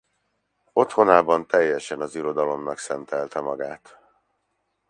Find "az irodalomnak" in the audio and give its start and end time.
2.01-2.77